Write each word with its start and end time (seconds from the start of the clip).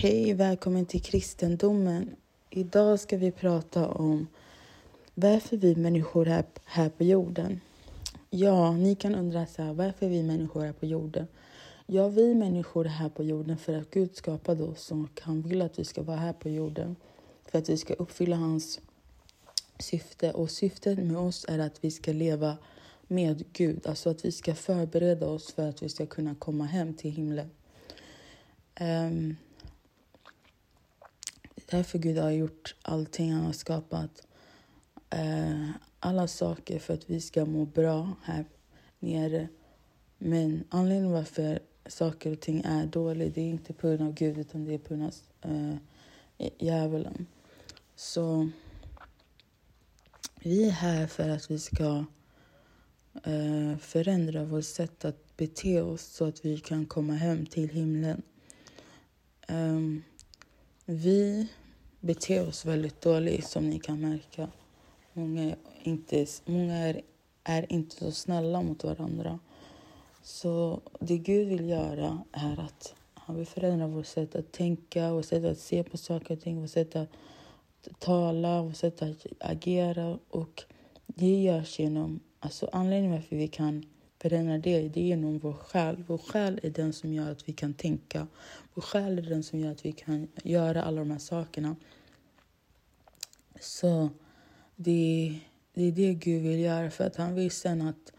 Hej, 0.00 0.34
välkommen 0.34 0.86
till 0.86 1.02
kristendomen. 1.02 2.16
Idag 2.50 3.00
ska 3.00 3.16
vi 3.16 3.30
prata 3.30 3.88
om 3.88 4.26
varför 5.14 5.56
vi 5.56 5.76
människor 5.76 6.28
är 6.28 6.44
här 6.64 6.88
på 6.88 7.04
jorden. 7.04 7.60
Ja, 8.30 8.72
ni 8.72 8.94
kan 8.94 9.14
undra 9.14 9.46
så 9.46 9.62
här, 9.62 9.72
varför 9.72 10.08
vi 10.08 10.22
människor 10.22 10.64
är 10.64 10.72
på 10.72 10.86
jorden? 10.86 11.26
Ja, 11.86 12.08
vi 12.08 12.34
människor 12.34 12.86
är 12.86 12.90
här 12.90 13.08
på 13.08 13.24
jorden 13.24 13.58
för 13.58 13.74
att 13.74 13.90
Gud 13.90 14.16
skapade 14.16 14.64
oss 14.64 14.92
och 14.92 15.20
han 15.20 15.42
vill 15.42 15.62
att 15.62 15.78
vi 15.78 15.84
ska 15.84 16.02
vara 16.02 16.16
här 16.16 16.32
på 16.32 16.48
jorden. 16.48 16.96
För 17.50 17.58
att 17.58 17.68
vi 17.68 17.76
ska 17.76 17.94
uppfylla 17.94 18.36
hans 18.36 18.80
syfte. 19.78 20.32
Och 20.32 20.50
syftet 20.50 20.98
med 20.98 21.16
oss 21.16 21.44
är 21.48 21.58
att 21.58 21.84
vi 21.84 21.90
ska 21.90 22.12
leva 22.12 22.56
med 23.06 23.44
Gud. 23.52 23.86
Alltså 23.86 24.10
att 24.10 24.24
vi 24.24 24.32
ska 24.32 24.54
förbereda 24.54 25.26
oss 25.26 25.52
för 25.52 25.68
att 25.68 25.82
vi 25.82 25.88
ska 25.88 26.06
kunna 26.06 26.34
komma 26.34 26.64
hem 26.64 26.94
till 26.94 27.10
himlen. 27.10 27.50
Um, 28.80 29.36
därför 31.70 31.98
Gud 31.98 32.18
har 32.18 32.30
gjort 32.30 32.74
allting. 32.82 33.32
Han 33.32 33.44
har 33.44 33.52
skapat 33.52 34.26
eh, 35.10 35.70
alla 36.00 36.26
saker 36.28 36.78
för 36.78 36.94
att 36.94 37.10
vi 37.10 37.20
ska 37.20 37.44
må 37.44 37.64
bra 37.64 38.12
här 38.22 38.44
nere. 38.98 39.48
Men 40.18 40.64
anledningen 40.70 41.12
varför 41.12 41.58
saker 41.86 42.32
och 42.32 42.40
ting 42.40 42.62
är 42.64 42.86
dåliga 42.86 43.30
det 43.34 43.40
är 43.40 43.48
inte 43.48 43.72
på 43.72 43.88
grund 43.88 44.02
av 44.02 44.14
Gud 44.14 44.38
utan 44.38 44.64
det 44.64 44.74
är 44.74 44.78
på 44.78 44.94
grund 44.94 45.12
av 45.42 45.50
uh, 45.50 45.76
djävulen. 46.58 47.26
Så 47.96 48.50
vi 50.34 50.66
är 50.66 50.70
här 50.70 51.06
för 51.06 51.28
att 51.28 51.50
vi 51.50 51.58
ska 51.58 52.04
uh, 53.26 53.76
förändra 53.76 54.44
vårt 54.44 54.64
sätt 54.64 55.04
att 55.04 55.36
bete 55.36 55.82
oss 55.82 56.02
så 56.02 56.24
att 56.24 56.44
vi 56.44 56.58
kan 56.58 56.86
komma 56.86 57.14
hem 57.14 57.46
till 57.46 57.68
himlen. 57.68 58.22
Um, 59.48 60.02
vi 60.90 61.48
beter 62.00 62.48
oss 62.48 62.64
väldigt 62.64 63.00
dåligt 63.00 63.46
som 63.46 63.70
ni 63.70 63.78
kan 63.78 64.00
märka. 64.00 64.48
Många, 65.12 65.42
är 65.42 65.56
inte, 65.82 66.26
många 66.44 66.74
är, 66.74 67.02
är 67.44 67.72
inte 67.72 67.96
så 67.96 68.12
snälla 68.12 68.62
mot 68.62 68.84
varandra. 68.84 69.38
Så 70.22 70.80
det 71.00 71.18
Gud 71.18 71.48
vill 71.48 71.68
göra 71.68 72.22
är 72.32 72.60
att 72.60 72.94
han 73.14 73.36
vill 73.36 73.46
förändra 73.46 73.86
vårt 73.86 74.06
sätt 74.06 74.34
att 74.34 74.52
tänka, 74.52 75.12
vårt 75.12 75.24
sätt 75.24 75.44
att 75.44 75.58
se 75.58 75.82
på 75.82 75.96
saker 75.96 76.34
och 76.34 76.40
ting, 76.40 76.60
vårt 76.60 76.70
sätt 76.70 76.96
att 76.96 77.08
tala, 77.98 78.62
vårt 78.62 78.76
sätt 78.76 79.02
att 79.02 79.26
agera. 79.40 80.18
Och 80.28 80.62
det 81.06 81.42
görs 81.42 81.78
genom, 81.78 82.20
alltså 82.40 82.68
anledningen 82.72 83.12
varför 83.12 83.36
vi 83.36 83.48
kan 83.48 83.84
förändra 84.18 84.58
det, 84.58 84.88
det 84.88 85.00
är 85.00 85.04
genom 85.04 85.38
vår 85.38 85.52
själ. 85.52 86.04
Vår 86.06 86.18
själ 86.18 86.60
är 86.62 86.70
den 86.70 86.92
som 86.92 87.12
gör 87.12 87.32
att 87.32 87.48
vi 87.48 87.52
kan 87.52 87.74
tänka. 87.74 88.26
Vår 88.74 88.82
själ 88.82 89.18
är 89.18 89.22
den 89.22 89.42
som 89.42 89.60
gör 89.60 89.72
att 89.72 89.84
vi 89.84 89.92
kan 89.92 90.28
göra 90.44 90.82
alla 90.82 90.98
de 90.98 91.10
här 91.10 91.18
sakerna. 91.18 91.76
Så 93.60 94.10
det, 94.76 95.38
det 95.74 95.82
är 95.82 95.92
det 95.92 96.14
Gud 96.14 96.42
vill 96.42 96.60
göra 96.60 96.90
för 96.90 97.06
att 97.06 97.16
han 97.16 97.34
vill 97.34 97.50
sen 97.50 97.82
att, 97.82 98.12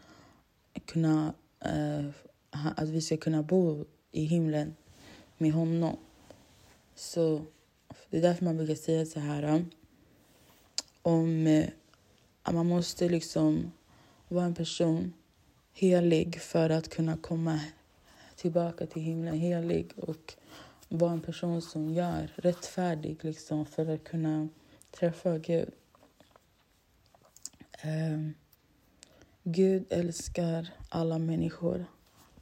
kunna, 0.84 1.34
eh, 1.60 2.06
att 2.50 2.88
vi 2.88 3.00
ska 3.00 3.16
kunna 3.16 3.42
bo 3.42 3.84
i 4.12 4.24
himlen 4.24 4.76
med 5.38 5.52
honom. 5.52 5.96
Så 6.94 7.42
det 8.10 8.18
är 8.18 8.22
därför 8.22 8.44
man 8.44 8.56
brukar 8.56 8.74
säga 8.74 9.06
så 9.06 9.20
här 9.20 9.42
eh, 9.42 9.60
om 11.02 11.46
eh, 11.46 11.68
att 12.42 12.54
man 12.54 12.66
måste 12.66 13.08
liksom 13.08 13.72
vara 14.28 14.44
en 14.44 14.54
person 14.54 15.12
helig 15.72 16.40
för 16.40 16.70
att 16.70 16.88
kunna 16.88 17.16
komma 17.16 17.60
tillbaka 18.36 18.86
till 18.86 19.02
himlen 19.02 19.38
helig 19.38 19.92
och 19.96 20.34
vara 20.88 21.12
en 21.12 21.20
person 21.20 21.62
som 21.62 21.94
gör 21.94 22.32
rättfärdig 22.36 23.24
liksom 23.24 23.66
för 23.66 23.94
att 23.94 24.04
kunna 24.04 24.48
träffa 24.90 25.38
Gud. 25.38 25.70
Um, 27.84 28.34
Gud 29.42 29.84
älskar 29.90 30.68
alla 30.88 31.18
människor. 31.18 31.84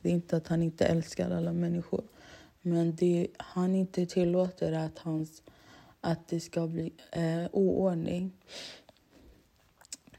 Det 0.02 0.08
är 0.08 0.12
inte 0.12 0.36
att 0.36 0.48
han 0.48 0.62
inte 0.62 0.86
älskar 0.86 1.30
alla 1.30 1.52
människor. 1.52 2.04
Men 2.62 2.96
det 2.96 3.28
han 3.36 3.74
inte 3.74 4.06
tillåter 4.06 4.72
att, 4.72 4.98
hans, 4.98 5.42
att 6.00 6.28
det 6.28 6.40
ska 6.40 6.66
bli 6.66 6.92
eh, 7.12 7.46
oordning. 7.52 8.32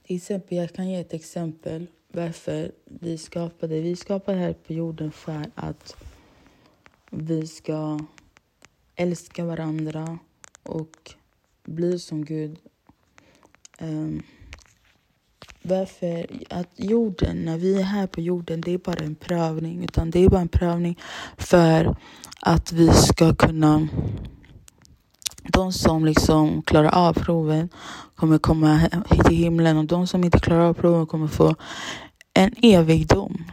Till 0.03 0.16
exempel, 0.16 0.58
jag 0.58 0.74
kan 0.74 0.90
ge 0.90 1.00
ett 1.00 1.14
exempel 1.14 1.88
varför 2.14 2.72
vi 2.86 3.18
skapade. 3.18 3.81
Vi 3.81 3.96
skapade 3.96 4.38
här 4.38 4.53
på 4.53 4.74
jorden 4.74 5.12
för 5.12 5.46
att 5.56 5.96
vi 7.09 7.47
ska 7.47 8.00
älska 8.96 9.46
varandra 9.46 10.19
och 10.64 11.14
bli 11.64 12.00
som 12.00 12.25
Gud. 12.25 12.58
Um, 13.80 14.24
varför 15.62 16.28
att 16.50 16.69
jorden, 16.75 17.46
när 17.46 17.58
vi 17.58 17.80
är 17.80 17.84
här 17.84 18.08
på 18.08 18.22
jorden, 18.22 18.62
det 18.62 18.72
är 18.72 18.78
bara 18.78 19.06
en 19.06 19.16
prövning. 19.16 19.84
Utan 19.84 20.12
det 20.12 20.19
är 20.19 20.30
bara 20.30 20.42
en 20.42 20.48
prövning 20.48 21.00
för 21.38 21.96
att 22.42 22.72
vi 22.72 22.90
ska 22.90 23.36
kunna 23.36 23.88
de 25.59 25.74
som 25.74 26.06
liksom 26.06 26.62
klarar 26.62 26.90
av 26.90 27.14
proven 27.14 27.70
kommer 28.16 28.38
komma 28.38 28.78
hit 29.09 29.25
till 29.25 29.36
himlen 29.36 29.78
och 29.78 29.86
de 29.86 30.08
som 30.08 30.24
inte 30.24 30.40
klarar 30.40 30.62
av 30.62 30.74
proven 30.74 31.08
kommer 31.08 31.28
få 31.28 31.56
en 32.34 32.53
evig 32.62 33.08
dom. 33.08 33.44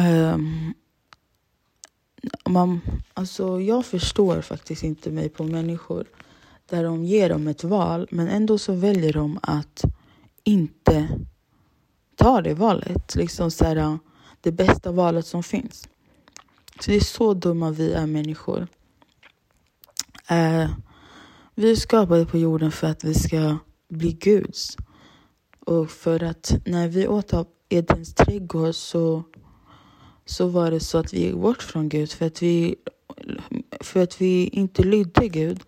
Um, 0.00 0.74
man, 2.48 2.80
alltså 3.14 3.60
jag 3.60 3.86
förstår 3.86 4.40
faktiskt 4.40 4.82
inte 4.82 5.10
mig 5.10 5.28
på 5.28 5.44
människor 5.44 6.06
där 6.70 6.84
de 6.84 7.04
ger 7.04 7.28
dem 7.28 7.48
ett 7.48 7.64
val 7.64 8.08
men 8.10 8.28
ändå 8.28 8.58
så 8.58 8.72
väljer 8.72 9.12
de 9.12 9.38
att 9.42 9.84
inte 10.44 11.08
ta 12.16 12.42
det 12.42 12.54
valet. 12.54 13.14
Liksom 13.14 13.50
så 13.50 13.64
här, 13.64 13.98
det 14.40 14.52
bästa 14.52 14.92
valet 14.92 15.26
som 15.26 15.42
finns. 15.42 15.88
Så 16.80 16.90
det 16.90 16.96
är 16.96 17.00
så 17.00 17.34
dumma 17.34 17.70
vi 17.70 17.92
är 17.92 18.06
människor. 18.06 18.68
Uh, 20.30 20.70
vi 21.58 21.70
är 21.70 21.76
skapade 21.76 22.26
på 22.26 22.38
jorden 22.38 22.72
för 22.72 22.86
att 22.86 23.04
vi 23.04 23.14
ska 23.14 23.58
bli 23.88 24.12
Guds. 24.12 24.76
Och 25.60 25.90
för 25.90 26.22
att 26.22 26.56
när 26.64 26.88
vi 26.88 27.08
åt 27.08 27.34
av 27.34 27.46
Edens 27.68 28.14
trädgård 28.14 28.74
så, 28.74 29.22
så 30.24 30.46
var 30.46 30.70
det 30.70 30.80
så 30.80 30.98
att 30.98 31.14
vi 31.14 31.20
gick 31.20 31.34
bort 31.34 31.62
från 31.62 31.88
Gud 31.88 32.12
för 32.12 32.26
att 32.26 32.42
vi, 32.42 32.76
för 33.80 34.02
att 34.02 34.20
vi 34.20 34.46
inte 34.46 34.82
lydde 34.82 35.28
Gud. 35.28 35.60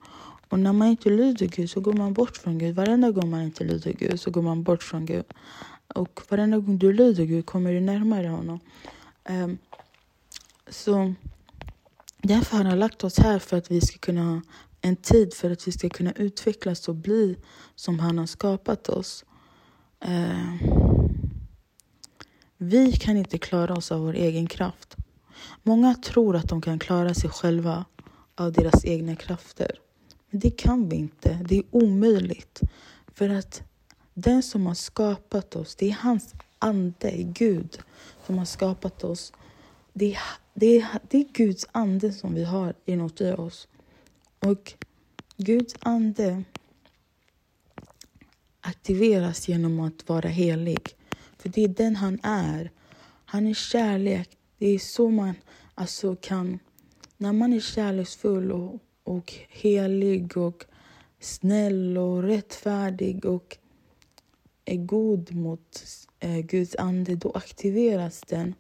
Och 0.49 0.59
när 0.59 0.73
man 0.73 0.89
inte 0.89 1.11
lyder 1.11 1.47
Gud 1.47 1.71
så 1.71 1.81
går 1.81 1.93
man 1.93 2.13
bort 2.13 2.37
från 2.37 2.59
Gud. 2.59 2.75
Varenda 2.75 3.11
gång 3.11 3.31
man 3.31 3.43
inte 3.43 3.65
lyder 3.65 3.93
Gud 3.93 4.21
så 4.21 4.31
går 4.31 4.43
man 4.43 4.63
bort 4.63 4.83
från 4.83 5.07
Gud. 5.07 5.25
Och 5.95 6.21
varenda 6.29 6.59
gång 6.59 6.79
du 6.79 6.93
lyder 6.93 7.25
Gud 7.25 7.47
kommer 7.47 7.73
du 7.73 7.81
närmare 7.81 8.29
honom. 8.29 8.61
Um, 9.29 9.59
så 10.69 11.15
därför 12.23 12.57
har 12.57 12.65
han 12.65 12.79
lagt 12.79 13.05
oss 13.05 13.19
här 13.19 13.39
för 13.39 13.57
att 13.57 13.71
vi 13.71 13.81
ska 13.81 13.99
kunna 13.99 14.25
ha 14.25 14.41
en 14.81 14.97
tid 14.97 15.35
för 15.35 15.51
att 15.51 15.69
vi 15.69 15.73
ska 15.73 15.89
kunna 15.89 16.13
utvecklas 16.13 16.89
och 16.89 16.95
bli 16.95 17.37
som 17.75 17.99
han 17.99 18.19
har 18.19 18.27
skapat 18.27 18.89
oss. 18.89 19.25
Eh, 20.01 20.55
vi 22.57 22.93
kan 22.93 23.17
inte 23.17 23.39
klara 23.39 23.75
oss 23.75 23.93
av 23.93 24.01
vår 24.01 24.15
egen 24.15 24.47
kraft. 24.47 24.97
Många 25.63 25.95
tror 25.95 26.37
att 26.37 26.49
de 26.49 26.61
kan 26.61 26.79
klara 26.79 27.15
sig 27.15 27.31
själva 27.31 27.85
av 28.35 28.53
deras 28.53 28.85
egna 28.85 29.17
krafter. 29.17 29.81
Men 30.31 30.41
det 30.41 30.51
kan 30.51 30.89
vi 30.89 30.97
inte. 30.97 31.39
Det 31.49 31.59
är 31.59 31.65
omöjligt. 31.71 32.61
För 33.15 33.29
att 33.29 33.63
den 34.15 34.43
som 34.43 34.67
har 34.67 34.75
skapat 34.75 35.57
oss, 35.57 35.75
det 35.75 35.89
är 35.89 35.97
hans 36.01 36.35
ande, 36.59 37.13
Gud, 37.17 37.79
som 38.27 38.39
har 38.39 38.45
skapat 38.45 39.05
oss. 39.05 39.33
Det 39.93 40.15
är, 40.15 40.21
det 40.55 40.79
är, 40.79 40.87
det 41.09 41.19
är 41.19 41.25
Guds 41.33 41.67
ande 41.73 42.13
som 42.13 42.35
vi 42.35 42.45
har 42.45 42.75
inuti 42.85 43.33
oss. 43.33 43.69
Och 44.39 44.73
Guds 45.37 45.75
ande 45.81 46.45
aktiveras 48.61 49.49
genom 49.49 49.81
att 49.81 50.09
vara 50.09 50.29
helig. 50.29 50.81
För 51.39 51.49
det 51.49 51.65
är 51.65 51.69
den 51.69 51.97
han 51.97 52.19
är. 52.23 52.71
Han 53.25 53.47
är 53.47 53.55
kärlek. 53.55 54.29
Det 54.59 54.67
är 54.67 54.79
så 54.79 55.09
man 55.09 55.35
alltså 55.75 56.17
kan... 56.17 56.59
När 57.17 57.33
man 57.33 57.53
är 57.53 57.61
kärleksfull 57.61 58.53
och, 58.53 58.79
och 59.03 59.35
helig 59.49 60.37
och 60.37 60.65
snäll 61.21 61.99
och 61.99 62.23
rättfärdig 62.23 63.25
och 63.25 63.57
är 64.65 64.77
god 64.77 65.35
mot 65.35 65.85
eh, 66.21 66.39
Guds 66.39 66.77
ande, 66.77 67.15
då 67.17 67.31
aktiveras 67.31 68.21
den. 68.21 68.55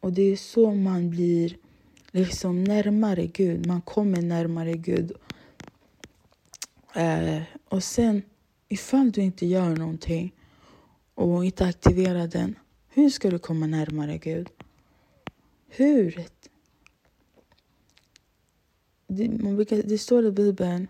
Och 0.00 0.12
det 0.12 0.22
är 0.22 0.36
så 0.36 0.74
man 0.74 1.10
blir 1.10 1.56
liksom 2.12 2.64
närmare 2.64 3.26
Gud. 3.26 3.66
Man 3.66 3.80
kommer 3.80 4.22
närmare 4.22 4.72
Gud. 4.72 5.12
Eh, 6.94 7.42
och 7.68 7.84
sen, 7.84 8.22
ifall 8.68 9.10
du 9.10 9.20
inte 9.20 9.46
gör 9.46 9.76
någonting 9.76 10.34
och 11.14 11.44
inte 11.44 11.64
aktiverar 11.64 12.26
den, 12.26 12.54
hur 12.88 13.10
ska 13.10 13.30
du 13.30 13.38
komma 13.38 13.66
närmare 13.66 14.18
Gud? 14.18 14.48
Hur? 15.68 16.26
det, 19.16 19.42
man 19.42 19.56
brukar, 19.56 19.82
det 19.82 19.98
står 19.98 20.26
i 20.26 20.30
Bibeln 20.30 20.88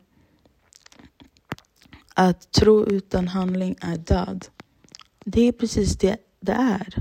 att 2.15 2.53
tro 2.53 2.87
utan 2.87 3.29
handling 3.29 3.77
är 3.81 3.97
död. 3.97 4.47
Det 5.25 5.49
är 5.49 5.53
precis 5.53 5.97
det 5.97 6.17
det 6.41 6.53
är. 6.53 6.95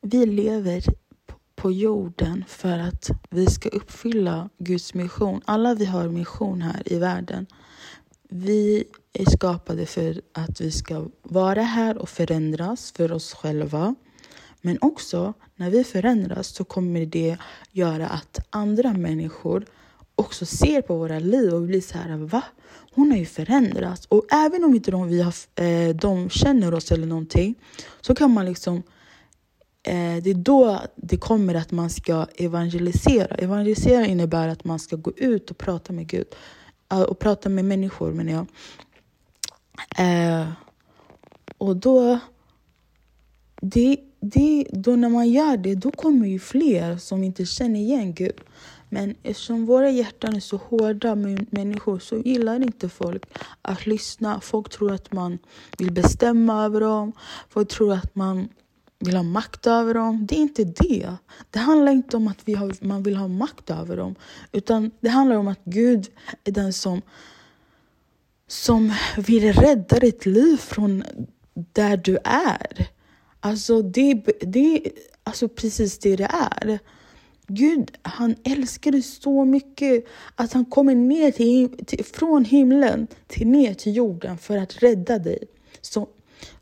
Vi 0.00 0.26
lever 0.26 0.84
på 1.60 1.72
jorden 1.72 2.44
för 2.48 2.78
att 2.78 3.10
vi 3.30 3.46
ska 3.46 3.68
uppfylla 3.68 4.48
Guds 4.58 4.94
mission. 4.94 5.40
Alla 5.44 5.74
vi 5.74 5.84
har 5.84 6.08
mission 6.08 6.62
här 6.62 6.82
i 6.92 6.98
världen. 6.98 7.46
Vi 8.28 8.84
är 9.12 9.30
skapade 9.30 9.86
för 9.86 10.20
att 10.32 10.60
vi 10.60 10.70
ska 10.70 11.06
vara 11.22 11.62
här 11.62 11.98
och 11.98 12.08
förändras 12.08 12.92
för 12.92 13.12
oss 13.12 13.34
själva. 13.34 13.94
Men 14.60 14.78
också 14.80 15.34
när 15.56 15.70
vi 15.70 15.84
förändras 15.84 16.46
så 16.46 16.64
kommer 16.64 17.06
det 17.06 17.36
göra 17.72 18.08
att 18.08 18.46
andra 18.50 18.92
människor 18.92 19.64
också 20.14 20.46
ser 20.46 20.82
på 20.82 20.96
våra 20.96 21.18
liv 21.18 21.54
och 21.54 21.62
blir 21.62 21.80
så 21.80 21.98
här, 21.98 22.16
va? 22.16 22.42
Hon 22.92 23.10
har 23.10 23.18
ju 23.18 23.26
förändrats. 23.26 24.06
Och 24.06 24.26
även 24.32 24.64
om 24.64 24.74
inte 24.74 24.90
de, 24.90 25.08
vi 25.08 25.22
har, 25.22 25.34
eh, 25.54 25.94
de 25.96 26.30
känner 26.30 26.74
oss 26.74 26.92
eller 26.92 27.06
någonting 27.06 27.54
så 28.00 28.14
kan 28.14 28.30
man 28.30 28.46
liksom 28.46 28.76
eh, 28.76 28.82
Eh, 29.82 30.22
det 30.22 30.30
är 30.30 30.34
då 30.34 30.80
det 30.96 31.16
kommer 31.16 31.54
att 31.54 31.70
man 31.70 31.90
ska 31.90 32.26
evangelisera. 32.36 33.34
Evangelisera 33.34 34.06
innebär 34.06 34.48
att 34.48 34.64
man 34.64 34.78
ska 34.78 34.96
gå 34.96 35.12
ut 35.16 35.50
och 35.50 35.58
prata 35.58 35.92
med 35.92 36.06
Gud. 36.06 36.26
Eh, 36.92 37.02
och 37.02 37.18
prata 37.18 37.48
med 37.48 37.64
människor 37.64 38.12
menar 38.12 38.32
jag. 38.32 38.46
Eh, 39.98 40.48
och 41.58 41.76
då, 41.76 42.18
det, 43.60 43.96
det, 44.20 44.66
då 44.72 44.96
när 44.96 45.08
man 45.08 45.28
gör 45.28 45.56
det, 45.56 45.74
då 45.74 45.90
kommer 45.90 46.26
ju 46.26 46.38
fler 46.38 46.96
som 46.96 47.24
inte 47.24 47.46
känner 47.46 47.80
igen 47.80 48.14
Gud. 48.14 48.40
Men 48.88 49.14
eftersom 49.22 49.66
våra 49.66 49.90
hjärtan 49.90 50.36
är 50.36 50.40
så 50.40 50.56
hårda 50.56 51.14
med 51.14 51.52
människor 51.52 51.98
så 51.98 52.16
gillar 52.16 52.62
inte 52.62 52.88
folk 52.88 53.22
att 53.62 53.86
lyssna. 53.86 54.40
Folk 54.40 54.70
tror 54.70 54.92
att 54.92 55.12
man 55.12 55.38
vill 55.78 55.92
bestämma 55.92 56.64
över 56.64 56.80
dem. 56.80 57.12
Folk 57.48 57.68
tror 57.68 57.92
att 57.92 58.14
man 58.14 58.48
vill 59.00 59.16
ha 59.16 59.22
makt 59.22 59.66
över 59.66 59.94
dem. 59.94 60.26
Det 60.26 60.34
är 60.34 60.40
inte 60.40 60.64
det. 60.64 61.16
Det 61.50 61.58
handlar 61.58 61.92
inte 61.92 62.16
om 62.16 62.28
att 62.28 62.38
vi 62.44 62.54
har, 62.54 62.74
man 62.80 63.02
vill 63.02 63.16
ha 63.16 63.28
makt 63.28 63.70
över 63.70 63.96
dem. 63.96 64.14
Utan 64.52 64.90
det 65.00 65.08
handlar 65.08 65.36
om 65.36 65.48
att 65.48 65.60
Gud 65.64 66.08
är 66.44 66.52
den 66.52 66.72
som, 66.72 67.02
som 68.46 68.92
vill 69.16 69.52
rädda 69.52 69.98
ditt 69.98 70.26
liv 70.26 70.56
från 70.56 71.04
där 71.54 71.96
du 71.96 72.18
är. 72.24 72.88
Alltså, 73.40 73.82
det, 73.82 74.14
det 74.40 74.76
är 74.76 74.92
alltså 75.24 75.48
precis 75.48 75.98
det 75.98 76.16
det 76.16 76.30
är. 76.32 76.78
Gud, 77.46 77.90
han 78.02 78.34
älskar 78.44 78.92
dig 78.92 79.02
så 79.02 79.44
mycket 79.44 80.04
att 80.34 80.52
han 80.52 80.64
kommer 80.64 80.94
ner 80.94 81.30
till, 81.30 81.84
till, 81.86 82.04
från 82.04 82.44
himlen 82.44 83.06
till 83.26 83.46
ner 83.46 83.74
till 83.74 83.96
jorden 83.96 84.38
för 84.38 84.56
att 84.56 84.82
rädda 84.82 85.18
dig. 85.18 85.38
Så, 85.80 86.08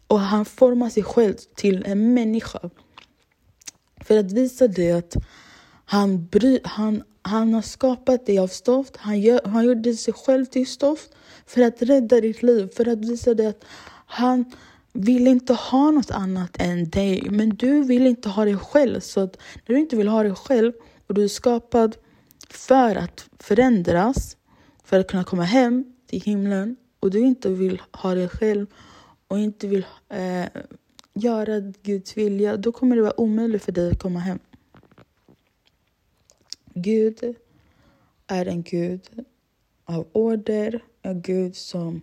och 0.09 0.21
han 0.21 0.45
formar 0.45 0.91
sig 0.91 1.03
själv 1.03 1.35
till 1.55 1.85
en 1.87 2.15
människa. 2.15 2.71
För 4.01 4.19
att 4.19 4.33
visa 4.33 4.69
dig 4.69 4.93
att 4.93 5.17
han, 5.85 6.27
bry, 6.27 6.61
han, 6.65 7.03
han 7.23 7.55
har 7.55 7.63
skapat 7.63 8.27
dig 8.27 8.39
av 8.39 8.49
stoft. 8.49 8.97
Han, 8.97 9.21
gör, 9.21 9.41
han 9.45 9.65
gjorde 9.65 9.95
sig 9.95 10.15
själv 10.15 10.45
till 10.45 10.67
stoft 10.67 11.11
för 11.47 11.63
att 11.63 11.83
rädda 11.83 12.21
ditt 12.21 12.43
liv. 12.43 12.69
För 12.77 12.89
att 12.89 12.99
visa 12.99 13.35
dig 13.35 13.47
att 13.47 13.65
han 14.07 14.45
vill 14.93 15.27
inte 15.27 15.53
ha 15.55 15.91
något 15.91 16.11
annat 16.11 16.57
än 16.59 16.91
dig. 16.91 17.27
Men 17.31 17.49
du 17.49 17.83
vill 17.83 18.07
inte 18.07 18.29
ha 18.29 18.45
dig 18.45 18.57
själv. 18.57 19.01
Så 19.01 19.21
att 19.21 19.37
när 19.67 19.75
du 19.75 19.81
inte 19.81 19.97
vill 19.97 20.09
ha 20.09 20.23
dig 20.23 20.35
själv 20.35 20.73
och 21.07 21.15
du 21.15 21.25
är 21.25 21.29
skapad 21.29 21.97
för 22.51 22.97
att 22.97 23.29
förändras, 23.39 24.37
för 24.85 25.01
att 25.01 25.09
kunna 25.09 25.25
komma 25.25 25.45
hem 25.45 25.85
till 26.07 26.21
himlen 26.21 26.77
och 27.01 27.11
du 27.11 27.19
inte 27.19 27.49
vill 27.49 27.83
ha 27.93 28.15
dig 28.15 28.29
själv 28.29 28.67
och 29.29 29.39
inte 29.39 29.69
vill 29.69 29.87
eh, 30.09 30.47
göra 31.15 31.61
Guds 31.83 32.17
vilja, 32.17 32.57
då 32.57 32.73
kommer 32.73 32.97
det 32.97 33.03
vara 33.03 33.21
omöjligt 33.21 33.65
för 33.65 33.73
dig 33.73 33.91
att 33.91 33.99
komma 33.99 34.19
hem. 34.19 34.39
Gud 36.75 37.35
är 38.27 38.47
en 38.47 38.63
Gud 38.63 39.25
av 39.85 40.09
order, 40.13 40.85
en 41.03 41.23
Gud 41.23 41.57
som 41.57 42.01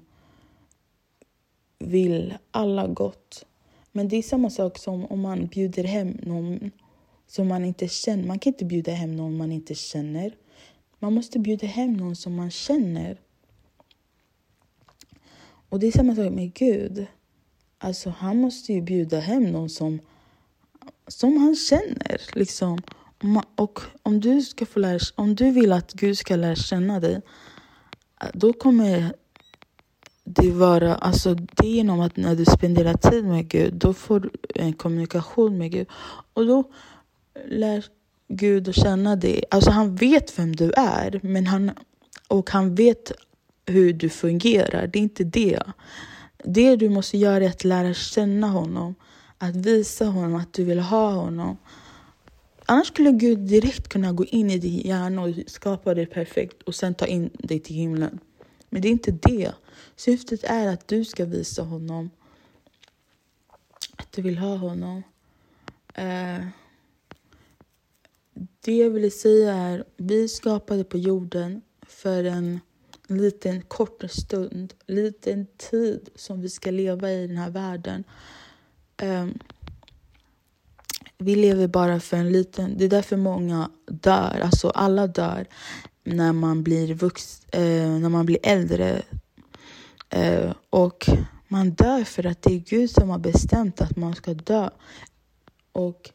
vill 1.79 2.37
alla 2.51 2.87
gott. 2.87 3.45
Men 3.91 4.07
det 4.07 4.15
är 4.15 4.21
samma 4.21 4.49
sak 4.49 4.77
som 4.77 5.05
om 5.05 5.19
man 5.19 5.47
bjuder 5.47 5.83
hem 5.83 6.17
någon 6.23 6.71
som 7.27 7.47
man 7.47 7.65
inte 7.65 7.87
känner. 7.87 8.23
Man 8.27 8.39
kan 8.39 8.53
inte 8.53 8.65
bjuda 8.65 8.91
hem 8.91 9.15
någon 9.15 9.37
man 9.37 9.51
inte 9.51 9.75
känner. 9.75 10.35
Man 10.99 11.13
måste 11.13 11.39
bjuda 11.39 11.67
hem 11.67 11.93
någon 11.93 12.15
som 12.15 12.35
man 12.35 12.51
känner. 12.51 13.17
Och 15.75 15.81
det 15.81 15.87
är 15.87 15.91
samma 15.91 16.15
sak 16.15 16.31
med 16.31 16.53
Gud. 16.53 17.05
Alltså 17.77 18.09
han 18.09 18.37
måste 18.37 18.73
ju 18.73 18.81
bjuda 18.81 19.19
hem 19.19 19.43
någon 19.43 19.69
som, 19.69 19.99
som 21.07 21.37
han 21.37 21.55
känner. 21.55 22.21
Liksom. 22.33 22.81
Och 23.55 23.79
om 24.03 24.19
du, 24.19 24.41
ska 24.41 24.65
få 24.65 24.79
lära, 24.79 24.99
om 25.15 25.35
du 25.35 25.51
vill 25.51 25.71
att 25.71 25.93
Gud 25.93 26.17
ska 26.17 26.35
lära 26.35 26.55
känna 26.55 26.99
dig, 26.99 27.21
då 28.33 28.53
kommer 28.53 29.13
det 30.23 30.51
vara, 30.51 30.95
alltså 30.95 31.33
det 31.33 31.67
är 31.67 31.71
genom 31.71 31.99
att 31.99 32.17
när 32.17 32.35
du 32.35 32.45
spenderar 32.45 32.93
tid 32.93 33.25
med 33.25 33.47
Gud, 33.47 33.73
då 33.73 33.93
får 33.93 34.19
du 34.19 34.29
en 34.55 34.73
kommunikation 34.73 35.57
med 35.57 35.71
Gud. 35.71 35.87
Och 36.33 36.45
då 36.45 36.63
lär 37.45 37.85
Gud 38.27 38.69
att 38.69 38.75
känna 38.75 39.15
dig. 39.15 39.43
Alltså 39.51 39.71
han 39.71 39.95
vet 39.95 40.39
vem 40.39 40.55
du 40.55 40.71
är, 40.71 41.19
men 41.23 41.47
han, 41.47 41.71
och 42.27 42.49
han 42.49 42.75
vet 42.75 43.11
hur 43.65 43.93
du 43.93 44.09
fungerar. 44.09 44.87
Det 44.87 44.99
är 44.99 45.03
inte 45.03 45.23
det. 45.23 45.63
Det 46.43 46.75
du 46.75 46.89
måste 46.89 47.17
göra 47.17 47.43
är 47.43 47.49
att 47.49 47.63
lära 47.63 47.93
känna 47.93 48.47
honom. 48.47 48.95
Att 49.37 49.55
visa 49.55 50.05
honom 50.05 50.35
att 50.35 50.53
du 50.53 50.63
vill 50.63 50.79
ha 50.79 51.11
honom. 51.11 51.57
Annars 52.65 52.87
skulle 52.87 53.11
Gud 53.11 53.39
direkt 53.39 53.87
kunna 53.87 54.11
gå 54.13 54.25
in 54.25 54.51
i 54.51 54.57
din 54.57 54.79
hjärna 54.79 55.21
och 55.21 55.35
skapa 55.47 55.93
dig 55.93 56.05
perfekt 56.05 56.61
och 56.61 56.75
sen 56.75 56.95
ta 56.95 57.05
in 57.05 57.29
dig 57.33 57.59
till 57.59 57.75
himlen. 57.75 58.19
Men 58.69 58.81
det 58.81 58.87
är 58.87 58.91
inte 58.91 59.11
det. 59.11 59.51
Syftet 59.95 60.43
är 60.43 60.67
att 60.67 60.87
du 60.87 61.05
ska 61.05 61.25
visa 61.25 61.61
honom 61.63 62.09
att 63.95 64.11
du 64.11 64.21
vill 64.21 64.37
ha 64.37 64.55
honom. 64.55 65.03
Eh, 65.93 66.45
det 68.61 68.77
jag 68.77 68.89
ville 68.89 69.11
säga 69.11 69.53
är, 69.53 69.83
vi 69.97 70.27
skapade 70.27 70.83
på 70.83 70.97
jorden 70.97 71.61
för 71.87 72.23
en 72.23 72.59
en 73.07 73.17
liten 73.17 73.61
kort 73.61 74.03
stund, 74.09 74.73
liten 74.85 75.47
tid 75.57 76.09
som 76.15 76.41
vi 76.41 76.49
ska 76.49 76.71
leva 76.71 77.11
i 77.11 77.27
den 77.27 77.37
här 77.37 77.49
världen. 77.49 78.03
Um, 79.03 79.39
vi 81.17 81.35
lever 81.35 81.67
bara 81.67 81.99
för 81.99 82.17
en 82.17 82.31
liten... 82.31 82.77
Det 82.77 82.85
är 82.85 82.89
därför 82.89 83.17
många 83.17 83.69
dör. 83.85 84.39
Alltså 84.43 84.69
alla 84.69 85.07
dör 85.07 85.47
när 86.03 86.33
man 86.33 86.63
blir, 86.63 86.93
vux, 86.93 87.45
eh, 87.45 87.89
när 87.89 88.09
man 88.09 88.25
blir 88.25 88.39
äldre. 88.43 89.01
Eh, 90.09 90.53
och 90.69 91.09
man 91.47 91.71
dör 91.71 92.03
för 92.03 92.25
att 92.25 92.41
det 92.41 92.53
är 92.53 92.59
Gud 92.59 92.89
som 92.89 93.09
har 93.09 93.19
bestämt 93.19 93.81
att 93.81 93.95
man 93.95 94.15
ska 94.15 94.33
dö. 94.33 94.69
Och 95.71 96.11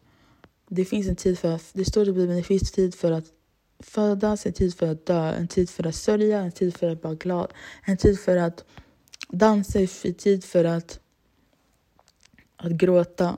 det 0.68 0.85
finns 0.85 1.09
en 1.09 1.16
tid 1.16 1.38
för, 1.38 1.61
det 1.73 1.85
står 1.85 2.09
i 2.09 2.12
Bibeln, 2.12 2.37
det 2.37 2.42
finns 2.42 2.73
tid 2.73 2.94
för 2.94 3.12
att 3.12 3.25
födas, 3.80 4.46
en 4.46 4.52
tid 4.52 4.75
för 4.75 4.87
att 4.87 5.06
dö, 5.06 5.32
en 5.32 5.49
tid 5.49 5.70
för 5.70 5.87
att 5.87 5.94
sörja, 5.94 6.40
en 6.40 6.52
tid 6.52 6.76
för 6.76 6.90
att 6.90 7.02
vara 7.04 7.14
glad, 7.14 7.52
en 7.84 7.96
tid 7.96 8.20
för 8.20 8.37
att 8.37 8.64
dansa, 9.28 9.78
en 9.80 10.14
tid 10.14 10.44
för 10.44 10.64
att, 10.64 11.00
att 12.56 12.72
gråta. 12.72 13.37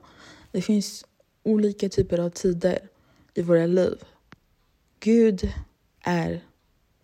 Det 0.52 0.62
finns 0.62 1.04
olika 1.42 1.88
typer 1.88 2.18
av 2.18 2.30
tider 2.30 2.88
i 3.34 3.42
våra 3.42 3.66
liv. 3.66 4.04
Gud 5.00 5.52
är 6.00 6.44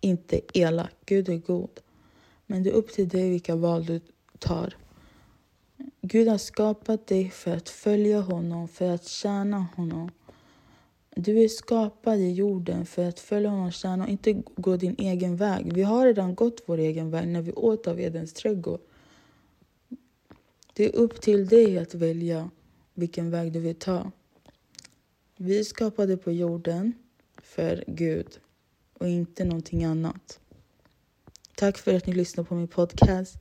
inte 0.01 0.41
elak, 0.53 0.91
Gud 1.05 1.29
är 1.29 1.37
god. 1.37 1.79
Men 2.45 2.63
det 2.63 2.69
är 2.69 2.73
upp 2.73 2.91
till 2.91 3.07
dig 3.09 3.29
vilka 3.29 3.55
val 3.55 3.85
du 3.85 4.01
tar. 4.39 4.77
Gud 6.01 6.27
har 6.27 6.37
skapat 6.37 7.07
dig 7.07 7.29
för 7.29 7.57
att 7.57 7.69
följa 7.69 8.21
honom, 8.21 8.67
för 8.67 8.89
att 8.89 9.07
tjäna 9.07 9.67
honom. 9.75 10.11
Du 11.21 11.43
är 11.43 11.47
skapad 11.47 12.19
i 12.19 12.31
jorden 12.31 12.85
för 12.85 13.05
att 13.05 13.19
följa 13.19 13.49
honom, 13.49 13.71
tjäna 13.71 14.03
och 14.03 14.09
inte 14.09 14.43
gå 14.55 14.77
din 14.77 14.95
egen 14.97 15.35
väg. 15.35 15.73
Vi 15.73 15.81
har 15.81 16.05
redan 16.05 16.35
gått 16.35 16.63
vår 16.65 16.77
egen 16.77 17.11
väg 17.11 17.27
när 17.27 17.41
vi 17.41 17.51
åt 17.51 17.87
av 17.87 17.99
Edens 17.99 18.33
trädgård. 18.33 18.79
Det 20.73 20.85
är 20.85 20.95
upp 20.95 21.21
till 21.21 21.47
dig 21.47 21.79
att 21.79 21.93
välja 21.93 22.49
vilken 22.93 23.31
väg 23.31 23.51
du 23.51 23.59
vill 23.59 23.75
ta. 23.75 24.11
Vi 25.37 25.59
är 25.59 25.63
skapade 25.63 26.17
på 26.17 26.31
jorden 26.31 26.93
för 27.43 27.83
Gud 27.87 28.39
och 28.93 29.07
inte 29.07 29.45
någonting 29.45 29.83
annat. 29.83 30.39
Tack 31.55 31.77
för 31.77 31.93
att 31.93 32.07
ni 32.07 32.13
lyssnar 32.13 32.43
på 32.43 32.55
min 32.55 32.67
podcast. 32.67 33.37